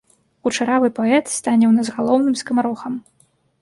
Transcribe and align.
Кучаравы 0.47 0.89
паэт 1.01 1.25
стане 1.37 1.65
ў 1.71 1.77
нас 1.79 1.87
галоўным 2.01 2.35
скамарохам. 2.45 2.93